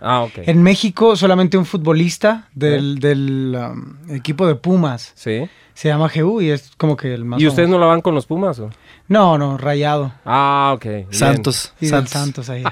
[0.00, 0.32] Ah, ok.
[0.46, 5.48] En México solamente un futbolista del, del um, equipo de Pumas Sí.
[5.74, 8.14] se llama Jehú y es como que el más ¿Y ustedes no la van con
[8.14, 8.60] los Pumas?
[8.60, 8.70] o?
[9.08, 10.12] No, no, rayado.
[10.26, 10.84] Ah, ok.
[10.84, 11.06] bien.
[11.10, 11.72] Santos.
[11.80, 12.10] Santos.
[12.10, 12.62] Santos ahí.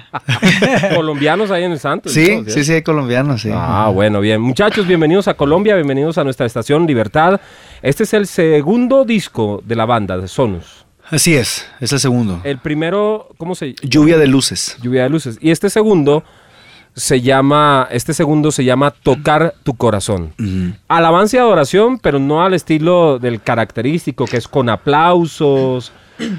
[0.94, 2.12] Colombianos ahí en el Santos.
[2.12, 2.50] Sí, ¿no?
[2.50, 3.50] sí, sí, hay colombianos, sí.
[3.52, 4.42] Ah, bueno, bien.
[4.42, 7.40] Muchachos, bienvenidos a Colombia, bienvenidos a nuestra estación Libertad.
[7.80, 10.84] Este es el segundo disco de la banda, de Sonus.
[11.08, 12.42] Así es, es el segundo.
[12.44, 13.78] El primero, ¿cómo se llama?
[13.88, 14.76] Lluvia de luces.
[14.82, 15.38] Lluvia de luces.
[15.40, 16.22] Y este segundo
[16.94, 20.34] se llama, este segundo se llama Tocar tu corazón.
[20.86, 25.92] Alabanza y adoración, pero no al estilo del característico, que es con aplausos,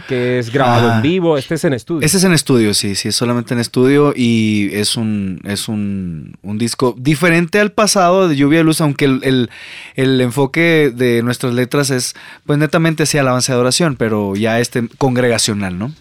[0.07, 0.95] que es grabado Ah.
[0.97, 1.38] en vivo.
[1.38, 2.05] Este es en estudio.
[2.05, 6.36] Ese es en estudio, sí, sí, es solamente en estudio y es un, es un,
[6.41, 9.49] un disco diferente al pasado de Lluvia de Luz, aunque el, el-
[9.95, 12.15] el enfoque de nuestras letras es
[12.45, 15.91] pues netamente hacia alabanza y adoración, pero ya este congregacional, ¿no?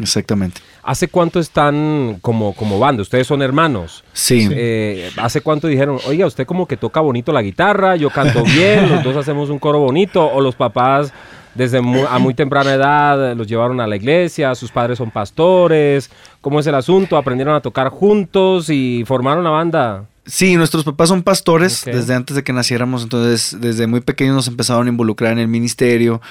[0.00, 0.60] Exactamente.
[0.82, 3.00] ¿Hace cuánto están como, como banda?
[3.02, 4.02] Ustedes son hermanos.
[4.12, 4.48] Sí.
[4.50, 8.90] Eh, ¿Hace cuánto dijeron, oiga, usted como que toca bonito la guitarra, yo canto bien,
[8.90, 10.26] los dos hacemos un coro bonito?
[10.26, 11.12] ¿O los papás
[11.54, 15.10] desde mu- a muy temprana edad eh, los llevaron a la iglesia, sus padres son
[15.10, 16.10] pastores?
[16.40, 17.16] ¿Cómo es el asunto?
[17.16, 20.04] ¿Aprendieron a tocar juntos y formaron una banda?
[20.26, 24.48] Sí, nuestros papás son pastores desde antes de que naciéramos, entonces desde muy pequeños nos
[24.48, 26.22] empezaron a involucrar en el ministerio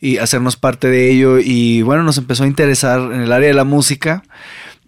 [0.00, 3.54] y hacernos parte de ello y bueno, nos empezó a interesar en el área de
[3.54, 4.22] la música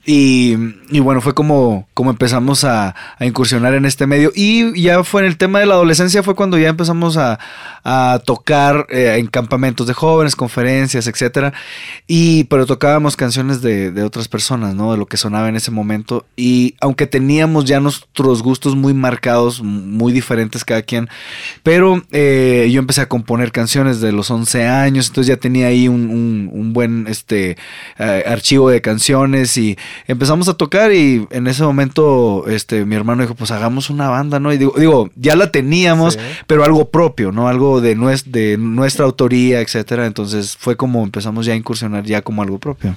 [0.06, 0.54] y,
[1.00, 4.32] bueno, fue como, como empezamos a, incursionar en este medio.
[4.34, 7.38] Y ya fue en el tema de la adolescencia fue cuando ya empezamos a,
[8.24, 11.52] tocar eh, en campamentos de jóvenes, conferencias, etcétera.
[12.06, 14.92] Y pero tocábamos canciones de, otras personas, ¿no?
[14.92, 16.26] De lo que sonaba en ese momento.
[16.36, 21.08] Y aunque teníamos ya nuestros gustos muy marcados, muy diferentes cada quien,
[21.62, 25.88] pero eh, yo empecé a componer canciones de los 11 años, entonces ya tenía ahí
[25.88, 27.56] un buen este
[27.98, 33.22] eh, archivo de canciones y empezamos a tocar y en ese momento este mi hermano
[33.22, 34.52] dijo, pues hagamos una banda, ¿no?
[34.52, 37.48] Y digo, digo ya la teníamos, pero algo propio, ¿no?
[37.48, 37.94] Algo de,
[38.26, 42.96] de nuestra autoría, etcétera, entonces fue como empezamos ya a incursionar ya como algo propio.